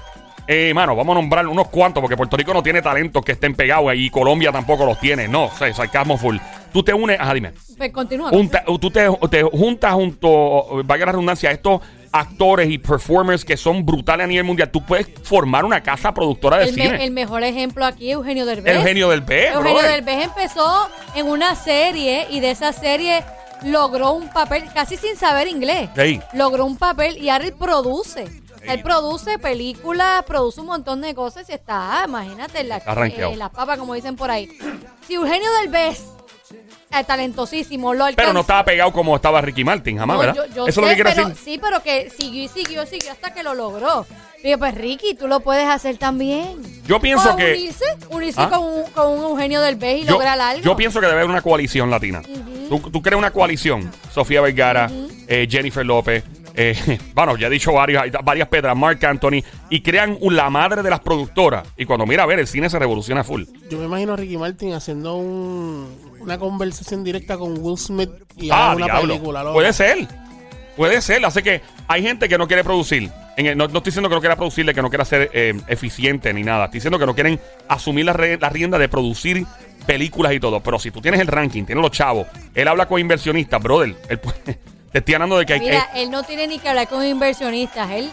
[0.48, 3.56] eh, mano, vamos a nombrar unos cuantos, porque Puerto Rico no tiene talentos que estén
[3.56, 5.28] pegados y Colombia tampoco los tiene.
[5.28, 6.38] No, o sea, sarcasmo full.
[6.72, 7.54] Tú te unes, ajá, dime.
[7.78, 8.30] Pues continúa.
[8.30, 11.82] Junta- tú te, te juntas junto, valga la redundancia, a estos
[12.20, 14.70] actores y performers que son brutales a nivel mundial.
[14.72, 17.04] Tú puedes formar una casa productora de el, me- cine.
[17.04, 18.76] el mejor ejemplo aquí es Eugenio Derbez.
[18.76, 19.92] Eugenio Derbez, Eugenio brother.
[20.04, 23.24] Derbez empezó en una serie y de esa serie
[23.64, 25.90] logró un papel casi sin saber inglés.
[25.96, 26.20] Sí.
[26.34, 28.26] Logró un papel y ahora él produce.
[28.68, 33.32] Él produce películas, produce un montón de cosas y está, imagínate, la, Arranqueado.
[33.34, 34.50] eh, las papas, como dicen por ahí.
[35.08, 36.04] Si Eugenio Derbez
[37.00, 37.94] eh, talentosísimo.
[37.94, 40.36] Lo Pero no estaba pegado como estaba Ricky Martin, jamás, No, ¿verdad?
[40.36, 41.44] yo- yo Eso es lo que sé, quiere pero- decir.
[41.44, 44.06] Sí, pero que siguió y siguió y siguió hasta que lo logró.
[44.44, 46.58] Digo, pues Ricky, tú lo puedes hacer también.
[46.88, 47.54] Yo pienso O que.
[47.54, 48.50] Unirse, unirse ¿Ah?
[48.50, 50.64] con, un, con un Eugenio del y Yo, lograr algo.
[50.64, 52.22] yo pienso que debe haber una coalición latina.
[52.70, 53.90] tú, tú creas una coalición.
[54.14, 54.90] Sofía Vergara,
[55.28, 56.76] eh, Jennifer López, eh,
[57.16, 61.00] bueno, ya he dicho varios, varias pedras, Mark Anthony, y crean la madre de las
[61.00, 61.68] productoras.
[61.76, 63.44] Y cuando mira a ver, el cine se revoluciona full.
[63.70, 65.90] Yo me imagino a Ricky Martin haciendo un,
[66.26, 69.14] una conversación directa con Will Smith y Ah, una diablo.
[69.14, 69.44] película.
[69.44, 69.54] loco.
[69.54, 70.08] Puede ser.
[70.76, 71.24] Puede ser.
[71.26, 73.10] Hace que hay gente que no quiere producir.
[73.38, 75.30] En el- no, no estoy diciendo que no quiera producir, de que no quiera ser
[75.34, 76.66] eh, eficiente ni nada.
[76.66, 79.46] Estoy diciendo que no quieren asumir la, re- la rienda de producir
[79.86, 80.60] películas y todo.
[80.62, 83.96] Pero si tú tienes el ranking, tienes los chavos, él habla con inversionistas, brother.
[84.10, 84.20] él
[84.92, 85.66] te estoy hablando de que hay que.
[85.68, 87.92] Mira, él no tiene ni que hablar con inversionistas.
[87.92, 88.10] Él,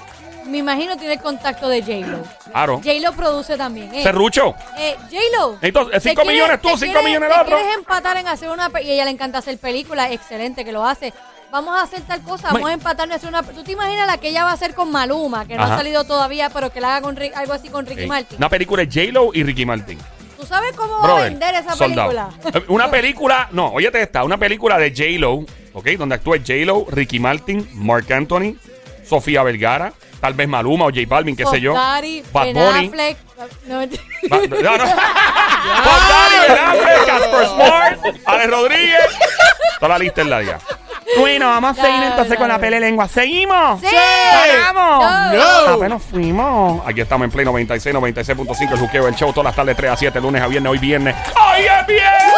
[0.47, 2.19] me imagino, tiene el contacto de J-Lo.
[2.51, 2.77] Claro.
[2.79, 3.95] J-Lo produce también.
[3.95, 4.55] Eh, Serrucho.
[4.79, 5.55] eh, J-Lo.
[5.63, 7.57] Eh, ¿te cinco quieres- millones tú, te cinco quieres- millones te el otro.
[7.57, 8.71] quieres empatar en hacer una...
[8.83, 10.11] Y ella le encanta hacer películas.
[10.13, 11.13] Excelente que lo hace.
[11.51, 12.49] Vamos a hacer tal cosa.
[12.53, 13.43] Vamos a empatarnos a hacer una...
[13.43, 15.47] ¿Tú te imaginas la que ella va a hacer con Maluma?
[15.47, 15.75] Que no Ajá.
[15.75, 18.07] ha salido todavía, pero que la haga con algo así con Ricky.
[18.07, 18.39] Martin.
[18.39, 19.99] Una película de J-Lo y Ricky Martin.
[20.39, 22.29] ¿Tú sabes cómo va a vender esa película?
[22.55, 25.87] Eh, Una película, no, óyete esta, una película de J-Lo, ¿ok?
[25.97, 28.57] Donde actúa J-Lo, Ricky Martin, Mark Anthony,
[29.05, 31.75] Sofía Vergara, tal vez Maluma o J Balvin, qué sé yo.
[31.75, 32.87] Bad Ben Bunny.
[32.87, 33.17] Affleck.
[33.67, 34.03] No, mentira.
[34.31, 34.85] Ba- no, no.
[35.83, 39.07] Puff Daddy, Ben Affleck, Casper Smart, Alex Rodríguez.
[39.81, 40.59] Toda la lista en la día.
[41.19, 43.09] Bueno, vamos a seguir entonces con la pelea de lengua.
[43.09, 43.81] ¿Seguimos?
[43.81, 43.87] ¡Sí!
[44.73, 45.05] ¡Vamos!
[45.35, 45.85] No.
[45.85, 46.87] Ah, nos fuimos.
[46.87, 49.97] Aquí estamos en Play 96, 96.5, el juqueo, el show, todas las tardes 3 a
[49.97, 51.15] 7, lunes a viernes, hoy viernes.
[51.35, 52.33] ¡Hoy es viernes!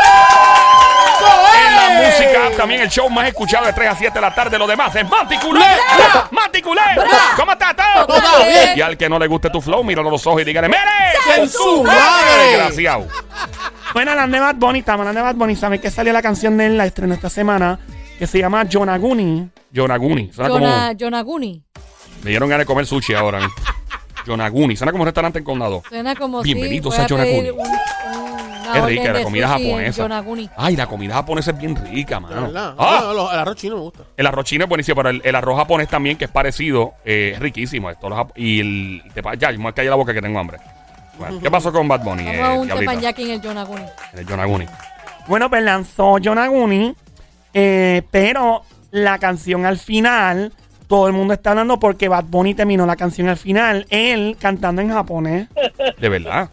[1.77, 4.59] La música, también el show más escuchado de 3 a 7 de la tarde.
[4.59, 5.65] Lo demás es Manticulé.
[6.31, 6.81] Manticulé.
[7.37, 8.07] ¿Cómo está todo?
[8.07, 8.79] Todo está bien.
[8.79, 10.81] Y al que no le guste tu flow, míralo a los ojos y dígale, ¡Mere!
[11.39, 12.47] ¡En su madre!
[12.51, 13.07] Desgraciado.
[13.93, 15.57] Bueno, hablando de Bad Bunny, estamos hablando de Bad Bunny.
[15.57, 16.77] ¿Sabes que salió la canción de él?
[16.79, 17.79] La estrenó esta semana.
[18.19, 19.49] Que se llama Jonaguni.
[19.73, 20.33] Yonaguni.
[20.33, 20.99] Suena Jonah, como.
[20.99, 21.63] Jonaguni.
[22.23, 23.41] Me dieron ganas de comer sushi ahora.
[23.41, 23.49] ¿eh?
[24.27, 24.77] Yonaguni.
[24.77, 25.83] Suena como un restaurante en condado.
[25.89, 27.61] Suena como Bienvenidos si a voy a pedir Yonaguni.
[27.71, 28.24] un- un-
[28.71, 30.03] orden rica la comida japonesa.
[30.03, 30.51] Yonaguni.
[30.57, 32.43] Ay, la comida japonesa es bien rica, mano.
[32.43, 32.75] verdad.
[32.79, 34.03] Ah, el arroz chino me gusta.
[34.17, 37.33] El arroz chino es buenísimo, pero el, el arroz japonés también, que es parecido, eh,
[37.35, 37.91] es riquísimo.
[37.91, 39.03] Esto, los y el.
[39.39, 40.59] ya, me cae la boca que tengo hambre.
[41.19, 42.25] Bueno, ¿Qué pasó con Bad Bunny?
[42.25, 42.91] Vamos eh, a un Diablita?
[42.93, 43.83] teppanyaki en el Yonaguni.
[44.13, 44.67] En el Yonaguni.
[45.29, 46.95] Bueno, pues lanzó Jonaguni.
[47.53, 50.53] eh, pero la canción al final,
[50.95, 53.85] todo el mundo está hablando porque Bad Bunny terminó la canción al final.
[53.91, 55.49] Él cantando en japonés.
[55.99, 56.49] De verdad.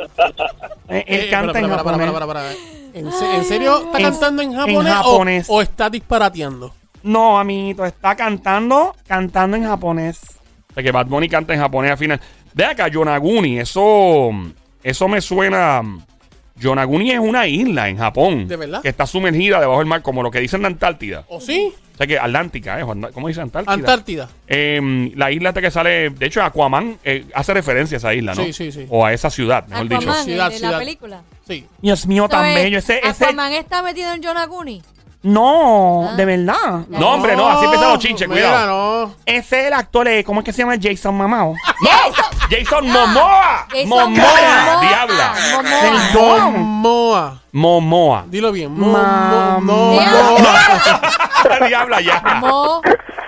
[0.89, 2.11] Eh, él Eh, canta en para, para, japonés.
[2.11, 2.51] para, para, para.
[2.95, 5.45] ¿En, se- en serio está En- cantando en en japonés, o- japonés.
[5.47, 6.73] O, está disparateando?
[7.03, 10.19] No, amiguito, está cantando, cantando en japonés.
[10.71, 12.19] O sea, que Bad Bunny canta en japonés al final.
[12.55, 14.31] Ve acá, Yonaguni, eso,
[14.81, 15.83] eso me suena.
[16.61, 18.47] Yonaguni es una isla en Japón.
[18.47, 18.81] ¿De verdad?
[18.81, 21.25] Que está sumergida debajo del mar, como lo que dicen de Antártida.
[21.27, 21.73] ¿O sí?
[21.93, 22.85] O sea que Atlántica, ¿eh?
[23.13, 23.73] ¿Cómo dice Antártida?
[23.73, 24.29] Antártida.
[24.47, 28.33] Eh, la isla esta que sale, de hecho, Aquaman eh, hace referencia a esa isla,
[28.35, 28.43] ¿no?
[28.43, 28.85] Sí, sí, sí.
[28.89, 30.01] O a esa ciudad, mejor dicho.
[30.01, 30.71] Aquaman, el Ciudad, de ciudad.
[30.71, 31.21] la película.
[31.47, 31.65] Sí.
[31.81, 32.77] Dios mío, tan bello.
[32.77, 34.81] Ese, ese, Aquaman está metido en Yonaguni.
[35.23, 36.13] No, Ah.
[36.15, 36.85] de verdad.
[36.89, 39.05] No, hombre, no, así empiezan los chinches, mira, cuidado.
[39.07, 39.13] no.
[39.25, 40.75] Ese es el actor, eh, ¿cómo es que se llama?
[40.81, 41.55] Jason Mamao.
[42.49, 43.65] Jason Momoa.
[43.69, 44.81] Jason Momoa, Momoa.
[44.81, 45.33] diabla.
[46.13, 46.49] Momoa.
[46.51, 47.39] Momoa.
[47.53, 48.25] Momoa.
[48.27, 48.77] Dilo bien.
[48.77, 51.67] Mo, Ma- mo, Diabla.
[51.67, 52.21] diabla ya.
[52.41, 52.81] Mo,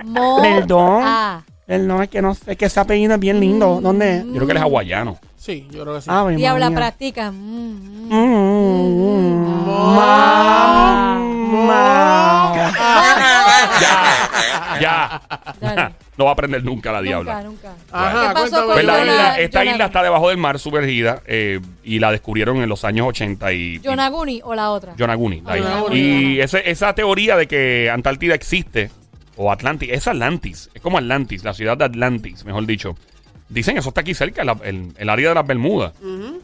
[0.05, 1.01] mo, Perdón.
[1.05, 1.41] ah.
[1.67, 3.79] Él no es que no sé, que ese apellido es bien lindo.
[3.81, 4.17] ¿Dónde?
[4.17, 4.25] es?
[4.25, 5.17] Yo creo que él es hawaiano.
[5.43, 6.09] Sí, yo creo que sí.
[6.09, 7.29] Ave Diabla practica.
[7.29, 8.13] Mm, mm.
[8.13, 11.19] Mm, mm, Ma-
[11.67, 12.63] ma-
[13.81, 15.21] Ya, ya.
[15.59, 15.95] Dale.
[16.17, 17.41] No va a aprender nunca la diabla.
[17.43, 17.83] Nunca, nunca.
[17.91, 19.71] Ajá, ¿Qué pasó con Pues la Yona- isla- esta Yonaguni?
[19.73, 23.75] isla está debajo del mar, sumergida, eh, y la descubrieron en los años 80 y...
[23.75, 24.95] y- ¿Yonaguni o la otra?
[24.95, 25.69] Yonaguni, la isla.
[25.71, 25.99] Yonaguni.
[25.99, 28.91] Y ese- esa teoría de que Antártida existe,
[29.35, 32.95] o Atlantis, es Atlantis, es como Atlantis, la ciudad de Atlantis, mejor dicho.
[33.53, 35.93] Dicen eso está aquí cerca, la- el, el área de las Bermudas.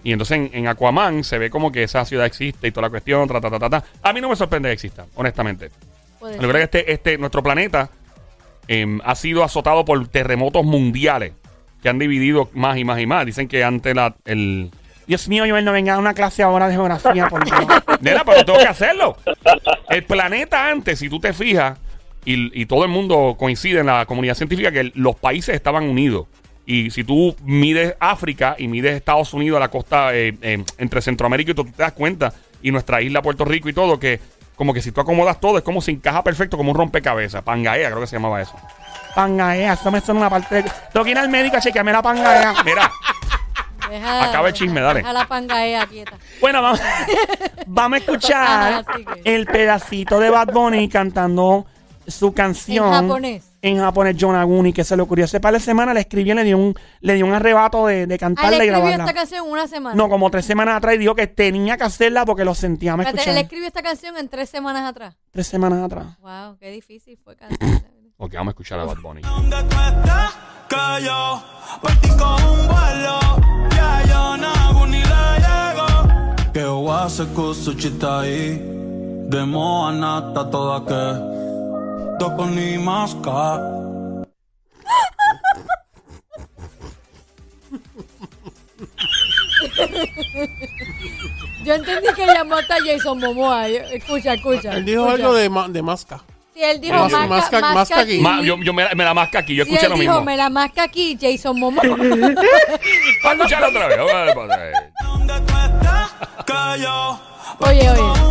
[0.03, 2.89] Y entonces en, en Aquaman se ve como que esa ciudad existe y toda la
[2.89, 3.83] cuestión, ta, ta, ta, ta, ta.
[4.03, 5.71] A mí no me sorprende que exista, honestamente.
[6.19, 7.89] Puede Lo que pasa es que este, este, nuestro planeta
[8.67, 11.33] em, ha sido azotado por terremotos mundiales
[11.81, 13.25] que han dividido más y más y más.
[13.25, 14.69] Dicen que ante la, el,
[15.07, 17.59] Dios mío, Joel, no venga a una clase ahora de geografía, por Dios.
[18.01, 19.17] Nena, pero tengo que hacerlo.
[19.89, 21.79] El planeta antes, si tú te fijas,
[22.25, 25.85] y, y todo el mundo coincide en la comunidad científica que el- los países estaban
[25.85, 26.27] unidos.
[26.71, 31.01] Y si tú mides África y mides Estados Unidos a la costa eh, eh, entre
[31.01, 34.19] Centroamérica y todo, tú te das cuenta, y nuestra isla Puerto Rico y todo, que
[34.55, 37.41] como que si tú acomodas todo, es como se encaja perfecto como un rompecabezas.
[37.41, 38.53] Pangaea, creo que se llamaba eso.
[39.15, 40.71] Pangaea, eso me suena una parte de...
[40.93, 42.53] Tengo que ir al médico a chequearme la pangaea.
[42.63, 42.91] Mira,
[43.89, 44.99] Deja- Acaba el chisme, dale.
[44.99, 46.17] Deja la pangaea quieta.
[46.39, 46.79] Bueno, vamos,
[47.65, 48.85] vamos a escuchar
[49.23, 51.65] el pedacito de Bad Bunny cantando
[52.09, 52.85] su canción.
[52.87, 53.43] En japonés.
[53.61, 56.43] En japonés, Jonaguni, que se le ocurrió hace par de semanas, le escribió y le
[56.45, 59.45] dio un, le dio un arrebato de, de Ah, cantarla le y escribió esta canción
[59.45, 59.95] en una semana.
[59.95, 62.95] No, como tres semanas atrás y dijo que tenía que hacerla porque lo sentía.
[62.95, 63.35] Me escucharon.
[63.37, 65.15] él escribió esta canción en tres semanas atrás.
[65.31, 66.17] Tres semanas atrás.
[66.21, 67.57] Wow, qué difícil fue cantar.
[68.21, 69.21] Ok, vamos a escuchar a Bad Bunny.
[69.21, 70.33] ¿Dónde tú estás?
[70.67, 71.41] Que yo
[71.81, 73.19] partí con un vuelo.
[73.73, 76.51] Ya yo no hago ni le llego.
[76.51, 78.61] Que wase kusuchita ahí.
[79.29, 81.48] De moa nata toda que.
[82.19, 83.43] Doko ni maska.
[91.63, 93.67] Yo entendí que llamó hasta Jason Momoa.
[93.67, 94.73] Escucha, escucha.
[94.73, 95.23] Él dijo escucha.
[95.23, 96.21] algo de, ma- de masca.
[96.53, 98.19] Sí, él dijo Mas- masca, masca- masca masca aquí.
[98.19, 100.11] Ma- yo yo me, la- me la masca aquí, yo Sí, escuché él lo dijo,
[100.13, 100.25] mismo.
[100.25, 101.83] me la masca aquí, Jason Momoa.
[101.87, 101.97] Vamos
[103.23, 103.97] a escucharla otra vez.
[103.97, 104.73] vamos a ver, otra vez.
[107.61, 108.29] Oye, oye.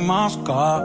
[0.00, 0.82] Maska.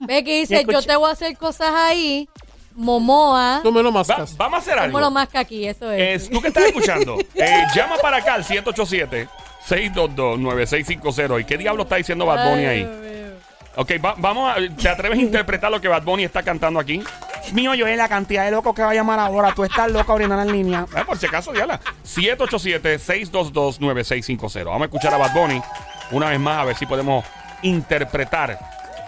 [0.00, 2.28] Ve que dice, yo te voy a hacer cosas ahí.
[2.76, 3.60] Momoa.
[3.62, 4.36] Tú me lo Va- mascas.
[4.36, 5.10] vamos a hacer ¿Cómo lo algo.
[5.12, 5.64] masca aquí?
[5.66, 6.24] Eso es.
[6.24, 11.40] Es, tú que estás escuchando, eh, llama para acá al 787-622-9650.
[11.40, 12.84] ¿Y qué diablo está diciendo Bad Bunny Ay, ahí?
[12.84, 13.34] Dios mío.
[13.76, 14.56] Ok, va- vamos a.
[14.76, 17.02] ¿Te atreves a interpretar lo que Bad Bunny está cantando aquí?
[17.52, 19.54] Mío, yo la cantidad de locos que va a llamar ahora.
[19.54, 20.86] Tú estás loco abriendo la línea.
[20.96, 21.80] Eh, por si acaso, diala.
[22.04, 24.64] 787-622-9650.
[24.64, 25.62] Vamos a escuchar a Bad Bunny
[26.10, 27.24] una vez más, a ver si podemos
[27.62, 28.58] interpretar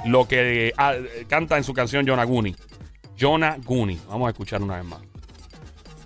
[0.04, 0.94] lo que eh, ah,
[1.28, 2.54] canta en su canción Yonaguni.
[3.16, 4.00] Yonaguni.
[4.08, 5.00] Vamos a escuchar una vez más.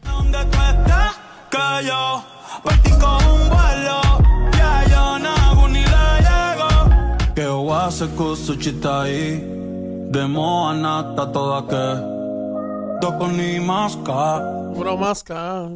[0.05, 1.21] ¿Dónde tú estás?
[1.51, 2.25] Que yo
[2.63, 4.01] partí con un vuelo.
[4.57, 4.85] Ya
[5.69, 6.69] ni le llego.
[7.35, 9.57] Que wase kusuchita ahí.
[10.11, 12.20] De moa nata toda que.
[13.01, 14.60] Doctor ni mascara.
[14.75, 15.69] Puro masca.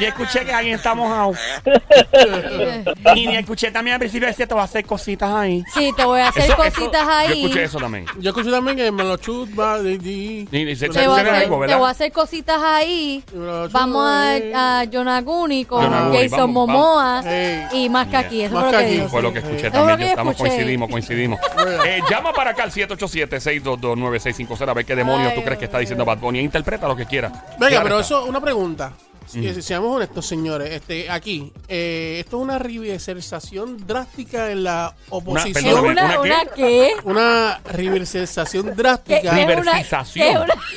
[0.00, 1.32] Y escuché que alguien está mojado.
[3.16, 5.62] y escuché también al principio decía, te va a hacer cositas ahí.
[5.74, 7.28] Sí, te voy a hacer Eso- cositas eso- ahí.
[7.42, 8.06] Yo escuché eso también.
[8.18, 9.78] Yo escuché también que me lo chupa.
[9.80, 10.48] Di, di.
[10.50, 11.78] Y- y se- Te voy, a se hacer, algo, te ¿verdad?
[11.78, 13.22] voy a hacer cositas ahí.
[13.32, 17.66] Yo- Vamos a, a Yonaguni con Yonaguni, Jason vamos, Momoa Hey.
[17.72, 18.42] y Masca aquí.
[18.42, 19.02] Eso fue lo que aquí.
[19.08, 19.90] Fue lo que escuché también.
[19.92, 20.50] Yo que estamos escuché.
[20.50, 21.40] coincidimos, coincidimos.
[21.86, 25.78] Eh, llama para acá al 787-622-9650 a ver qué demonios Ay, tú crees que está
[25.78, 26.40] diciendo Bad Bunny.
[26.40, 27.28] Interpreta lo que quiera.
[27.58, 28.14] Venga, Claro pero está.
[28.16, 28.92] eso, una pregunta.
[29.26, 34.94] Si, si seamos honestos, señores, este, aquí, eh, esto es una reversación drástica en la
[35.08, 35.78] oposición.
[35.86, 36.92] ¿Una, ¿Una una, qué?
[37.04, 39.30] Una reversación ¿Qué- drástica.
[39.30, 39.82] una-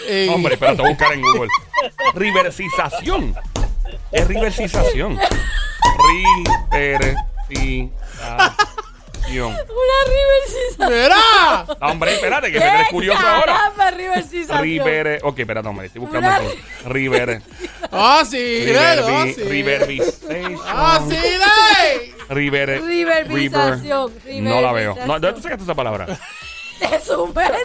[0.08, 1.50] Eh, Hombre, espérate, voy a buscar en Google.
[2.14, 3.36] Riversización.
[4.12, 5.18] Es riversización.
[9.28, 9.54] Una
[10.08, 10.90] reversización.
[10.90, 11.66] ¡Verá!
[11.82, 13.54] Hombre, espérate, que me eres curioso ahora.
[13.76, 13.92] Caramba.
[14.62, 15.20] River.
[15.24, 16.42] Ok, espérate, hombre, estoy buscando Una-.
[16.86, 17.42] River.
[17.92, 18.66] ¡Ah, sí!
[18.66, 19.04] River.
[20.66, 21.18] ¡Ah, sí!
[21.42, 21.90] ¡Ah.
[22.30, 22.82] River.
[22.84, 24.44] Riverbización, River.
[24.44, 24.94] No la veo.
[24.94, 25.08] riverbización.
[25.08, 26.06] No, ¿De dónde tú sacaste esa palabra?
[26.06, 27.60] De su mente.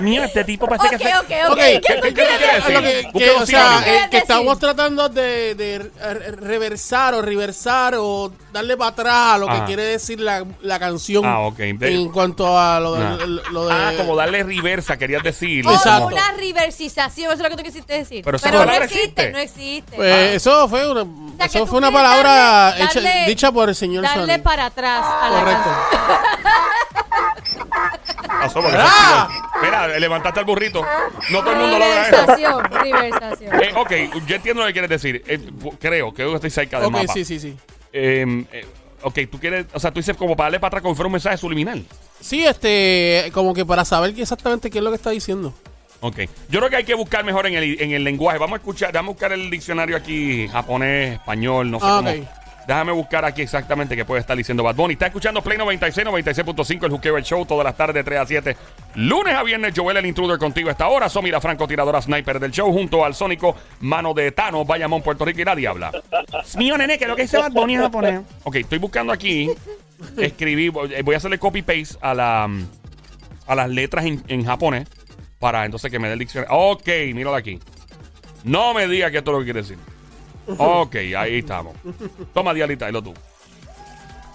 [0.00, 1.08] Mío, este tipo parece que se...
[1.16, 1.52] ok, ok.
[1.52, 2.74] Ok, ¿Qué ¿qué- tú quieres quiere decir?
[2.74, 7.22] Lo que, que, o sea, eh, ¿Qué que estamos tratando de, de re- reversar o
[7.22, 9.64] reversar o darle para atrás a lo que Ajá.
[9.66, 11.56] quiere decir la, la canción Ah, ok.
[11.56, 13.18] De- en cuanto a lo de, Ah.
[13.52, 15.64] lo de Ah, como darle reversa, querías decir.
[15.66, 16.06] Oh, Exacto.
[16.08, 18.24] una reversización, eso es lo que tú quisiste decir.
[18.24, 19.30] Pero esa no palabra existe, existe.
[19.32, 19.96] no existe.
[19.96, 22.30] Pues, eso fue una, sea, que eso tú fue una quieres palabra
[22.76, 24.42] darle- hecha- darle- dicha por el señor Darle Sonic.
[24.42, 25.70] para atrás a la Correcto.
[25.70, 27.03] canción.
[28.52, 29.28] Porque Ah.
[29.62, 30.84] Mira, levantaste al burrito.
[31.30, 32.62] No todo el mundo logra eso.
[32.62, 33.62] Reversación.
[33.62, 33.92] Eh, ok,
[34.26, 35.22] yo entiendo lo que quieres decir.
[35.26, 35.40] Eh,
[35.80, 37.12] creo, creo que estoy cerca del Ok, mapa.
[37.12, 37.56] sí, sí, sí.
[37.92, 38.66] Eh, eh,
[39.02, 41.12] ok, tú quieres, o sea, tú dices como para darle para atrás como fuera un
[41.12, 41.84] mensaje subliminal.
[42.20, 45.54] Sí, este, como que para saber exactamente qué es lo que está diciendo.
[46.00, 46.18] Ok,
[46.50, 48.38] yo creo que hay que buscar mejor en el, en el lenguaje.
[48.38, 52.10] Vamos a escuchar, vamos a buscar el diccionario aquí, japonés, español, no sé Ah, cómo.
[52.10, 52.16] ok.
[52.66, 54.94] Déjame buscar aquí exactamente qué puede estar diciendo Bad Bunny.
[54.94, 58.26] Está escuchando Play 96, 96.5, el Juqueo, el show, todas las tardes de 3 a
[58.26, 58.56] 7.
[58.94, 61.08] Lunes a viernes, Joel el Intruder contigo a esta hora.
[61.08, 65.42] Somi la francotiradora sniper del show, junto al sónico Mano de Tano, Bayamón, Puerto Rico
[65.42, 65.92] y nadie habla.
[66.56, 68.20] Mío, nene, que es lo que dice Bad Bunny en japonés.
[68.44, 69.50] Ok, estoy buscando aquí.
[70.16, 72.48] Escribí, voy voy a hacerle copy paste a la
[73.46, 74.88] a las letras en, en japonés
[75.38, 76.56] para entonces que me dé el diccionario.
[76.56, 77.60] Ok, míralo aquí.
[78.44, 79.78] No me diga que esto es lo que quiere decir.
[80.58, 81.74] Ok, ahí estamos.
[82.32, 83.14] Toma, Dialita, lo tú.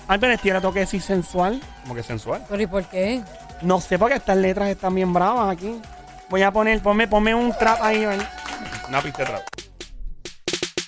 [0.07, 1.61] Ay, pero tiene toque decir sensual.
[1.83, 2.43] Como que sensual.
[2.49, 3.21] ¿Pero y por qué?
[3.61, 5.79] No sé porque estas letras están bien bravas aquí.
[6.29, 8.21] Voy a poner, ponme, ponme un trap ahí, ¿ven?
[8.87, 9.43] Una pista atrás.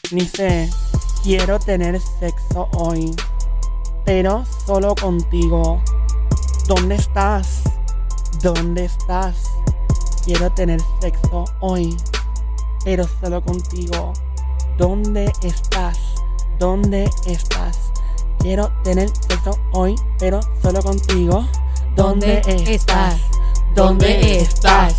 [0.10, 0.70] Dice,
[1.24, 3.16] quiero tener sexo hoy,
[4.06, 5.82] pero solo contigo.
[6.68, 7.62] ¿Dónde estás?
[8.42, 9.36] ¿Dónde estás?
[10.26, 11.96] Quiero tener sexo hoy,
[12.84, 14.14] pero solo contigo.
[14.82, 16.00] ¿Dónde estás?
[16.58, 17.78] ¿Dónde estás?
[18.40, 21.48] Quiero tener sexo hoy, pero solo contigo.
[21.96, 23.18] ¿Dónde estás?
[23.76, 24.96] ¿Dónde estás?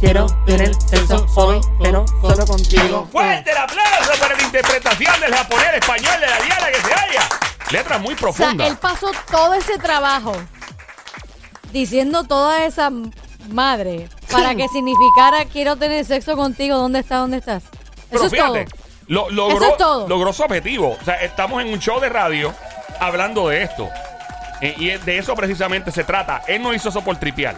[0.00, 3.06] Quiero tener sexo hoy, pero solo contigo.
[3.12, 7.28] Fuerte el aplauso para la interpretación del japonés español de la Diana que se haya.
[7.70, 8.68] Letras muy O sea, profundas.
[8.68, 10.32] él pasó todo ese trabajo
[11.72, 12.90] diciendo toda esa
[13.48, 16.76] madre para que significara quiero tener sexo contigo.
[16.78, 17.20] ¿Dónde estás?
[17.20, 17.62] ¿Dónde estás?
[18.10, 18.79] Pero Eso es todo.
[19.10, 20.08] Lo- logró, Eso es todo.
[20.08, 20.96] logró su objetivo.
[21.00, 22.54] O sea, estamos en un show de radio
[22.98, 23.88] hablando de esto.
[24.60, 26.42] Eh, y de eso precisamente se trata.
[26.46, 27.56] Él no hizo eso por tripear.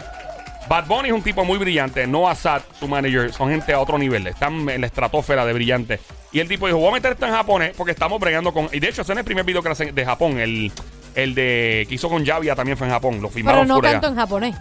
[0.67, 2.07] Bad Bunny es un tipo muy brillante.
[2.07, 4.25] No Assad, su manager, son gente a otro nivel.
[4.27, 5.99] Están en la estratosfera de brillante.
[6.31, 8.69] Y el tipo dijo: Voy a meter esto en japonés porque estamos bregando con.
[8.71, 10.39] Y de hecho, ese es el primer video que hace de Japón.
[10.39, 10.71] El,
[11.15, 13.21] el de que hizo con Javia también fue en Japón.
[13.21, 13.99] Lo filmaron Pero no allá.
[14.07, 14.55] en japonés.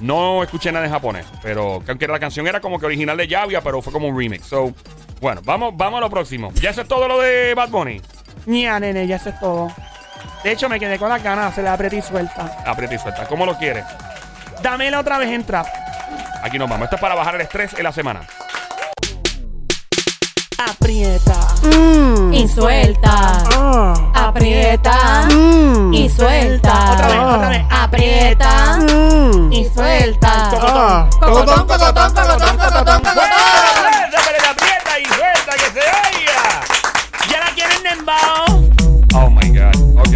[0.00, 3.26] No escuché nada en japonés, pero que aunque la canción era como que original de
[3.26, 4.44] Javia, pero fue como un remix.
[4.46, 4.74] So,
[5.20, 6.50] bueno, vamos, vamos a lo próximo.
[6.54, 8.00] ¿Ya eso es todo lo de Bad Bunny?
[8.46, 9.72] Ña, nene, ya eso es todo.
[10.44, 12.62] De hecho, me quedé con las ganas, se la aprieta y suelta.
[12.64, 13.26] Aprieta y suelta.
[13.26, 13.84] ¿Cómo lo quieres?
[14.62, 15.66] Dámela otra vez en trap.
[16.42, 16.84] Aquí nos vamos.
[16.84, 18.20] Esto es para bajar el estrés en la semana.
[20.58, 21.34] Aprieta.
[22.32, 23.44] Y suelta.
[23.52, 24.12] Ah.
[24.14, 25.28] Aprieta.
[25.92, 26.92] Y suelta.
[26.92, 27.66] Otra vez, otra vez.
[27.70, 28.76] Aprieta.
[28.78, 29.52] Mm.
[29.52, 30.50] Y suelta.
[30.60, 31.08] Ah.
[31.20, 33.85] Cocotón, cocotón, cocotón, cocotón, cocotón.
[35.46, 36.42] ¡Dale la aprieta y suelta que se oiga!
[37.30, 38.46] ¿Ya la quieren dembow?
[39.14, 39.98] Oh my God.
[40.00, 40.14] Ok.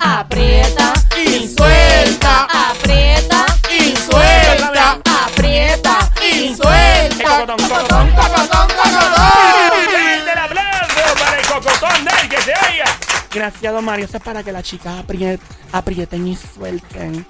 [0.00, 0.92] Aprieta.
[1.16, 2.46] Y suelta.
[2.70, 3.46] Aprieta.
[3.70, 4.98] Y suelta.
[5.24, 6.10] Aprieta.
[6.22, 7.24] Y suelta.
[7.24, 9.12] Cocotón, cocotón, Cocotón, cocotón.
[9.14, 12.84] ¡Fuerte el aplauso para el cocotón del que se oiga!
[13.32, 14.04] Gracias, don Mario.
[14.06, 15.40] Eso es para que las chicas apriet-
[15.72, 17.26] aprieten y suelten.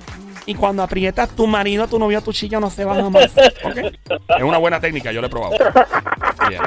[0.48, 3.30] Y cuando aprietas, tu marido, tu novio, tu chica no se va jamás.
[3.62, 3.76] ¿Ok?
[4.38, 5.54] Es una buena técnica, yo lo he probado.
[6.48, 6.62] Bien.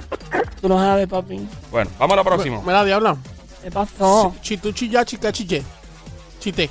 [0.62, 1.48] Tú lo sabes, papi.
[1.72, 2.62] Bueno, vamos a lo próximo.
[2.62, 3.17] Mira, diabla.
[3.63, 4.36] ¿Qué pasó?
[4.39, 5.63] Chitu chilla, chica chiche.
[6.39, 6.70] Chite.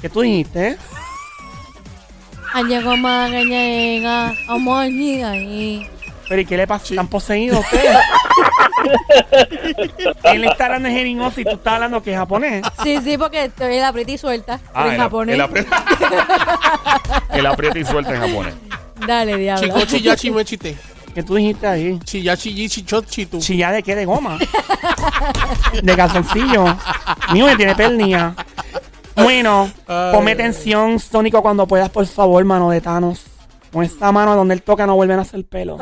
[0.00, 0.78] ¿Qué tú dijiste?
[2.54, 4.32] Añego más, añega.
[4.48, 5.86] Amor, ahí.
[6.28, 6.86] Pero ¿y qué le pasa?
[6.90, 7.92] ¿Están poseídos ustedes?
[10.24, 12.64] Él está hablando de jeringoso y tú estás hablando que es japonés.
[12.82, 14.60] Sí, sí, porque estoy el aprieta y suelta.
[14.74, 15.34] Ah, en el, japonés.
[15.34, 15.84] el aprieta.
[17.34, 18.54] el aprieta y suelta en japonés.
[19.06, 19.66] Dale, diablo.
[19.66, 20.76] Chico chilla, chime chite.
[21.14, 21.98] ¿Qué tú dijiste ahí?
[22.04, 23.38] Chilla, chilli, chichot, chitu.
[23.38, 23.94] ¿Chilla de qué?
[23.94, 24.38] ¿De goma?
[25.82, 26.64] ¿De calzoncillo?
[27.32, 28.34] Mío, me tiene pernilla.
[29.14, 30.14] Bueno, Ay.
[30.14, 33.24] ponme tensión, Sónico, cuando puedas, por favor, mano de Thanos.
[33.70, 35.78] Con esta mano donde él toca no vuelven a hacer pelo.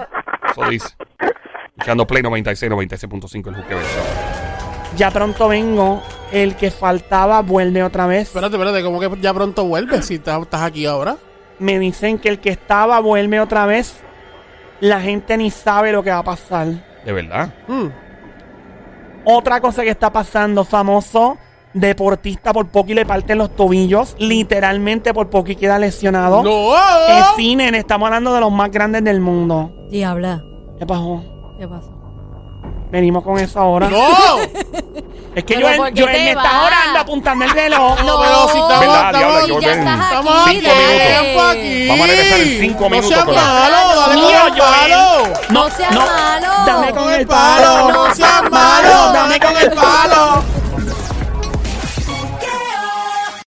[0.51, 0.89] Eso dice.
[1.77, 4.05] Escuchando Play 96, 96.5 el Juquebel Show.
[4.97, 6.03] Ya pronto vengo.
[6.33, 8.29] El que faltaba vuelve otra vez.
[8.29, 11.17] Espérate, espérate, ¿cómo que ya pronto vuelves si estás estás aquí ahora?
[11.59, 14.01] Me dicen que el que estaba vuelve otra vez.
[14.81, 16.69] La gente ni sabe lo que va a pasar.
[17.05, 17.53] De verdad.
[17.67, 17.87] Mm.
[19.25, 21.37] Otra cosa que está pasando, famoso
[21.73, 24.17] deportista por poco y le parten los tobillos.
[24.19, 26.43] Literalmente por poco y queda lesionado.
[26.43, 26.75] ¡No!
[27.09, 29.73] Es cine, estamos hablando de los más grandes del mundo.
[29.91, 30.43] Diabla.
[30.79, 31.23] ¿Qué pasó?
[31.59, 31.91] ¿Qué pasó?
[32.91, 33.89] Venimos con eso ahora.
[33.89, 33.99] ¡No!
[35.33, 37.97] Es que yo, ¿por qué yo orando apuntando el reloj.
[38.05, 39.39] No, pero si estamos, ¿Verdad, diabla?
[39.41, 41.07] estamos, ya estás aquí, Cinco minutos.
[41.07, 41.89] tiempo aquí.
[41.89, 44.61] Vamos a regresar en cinco No minutos seas con la- malo, dale Mío, con el
[44.61, 44.91] Joel.
[44.91, 45.33] palo.
[45.51, 46.47] No seas malo.
[46.67, 47.65] Dame con el palo.
[47.65, 47.93] palo.
[47.93, 50.43] No seas malo, dame con el palo.